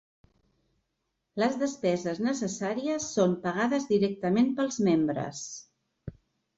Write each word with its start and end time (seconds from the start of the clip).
Les 1.43 1.59
despeses 1.65 2.23
necessàries 2.29 3.07
són 3.19 3.39
pagades 3.47 3.89
directament 3.95 4.53
pels 4.61 4.83
membres. 4.93 5.49